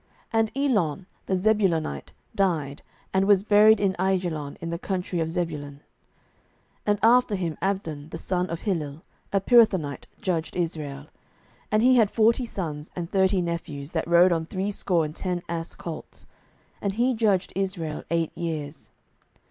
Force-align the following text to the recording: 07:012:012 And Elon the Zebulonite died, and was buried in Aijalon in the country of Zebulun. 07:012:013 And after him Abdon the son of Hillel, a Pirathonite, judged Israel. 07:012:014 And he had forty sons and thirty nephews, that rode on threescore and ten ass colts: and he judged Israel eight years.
07:012:012 0.01 0.07
And 0.33 0.57
Elon 0.77 1.05
the 1.27 1.35
Zebulonite 1.35 2.11
died, 2.33 2.81
and 3.13 3.27
was 3.27 3.43
buried 3.43 3.79
in 3.79 3.93
Aijalon 3.99 4.57
in 4.59 4.71
the 4.71 4.79
country 4.79 5.19
of 5.19 5.29
Zebulun. 5.29 5.81
07:012:013 6.87 6.87
And 6.87 6.99
after 7.03 7.35
him 7.35 7.57
Abdon 7.61 8.09
the 8.09 8.17
son 8.17 8.49
of 8.49 8.61
Hillel, 8.61 9.03
a 9.31 9.39
Pirathonite, 9.39 10.07
judged 10.19 10.55
Israel. 10.55 11.01
07:012:014 11.01 11.07
And 11.73 11.83
he 11.83 11.95
had 11.97 12.09
forty 12.09 12.45
sons 12.47 12.91
and 12.95 13.11
thirty 13.11 13.43
nephews, 13.43 13.91
that 13.91 14.07
rode 14.07 14.31
on 14.31 14.47
threescore 14.47 15.05
and 15.05 15.15
ten 15.15 15.43
ass 15.47 15.75
colts: 15.75 16.25
and 16.81 16.93
he 16.93 17.13
judged 17.13 17.53
Israel 17.55 18.03
eight 18.09 18.35
years. 18.35 18.89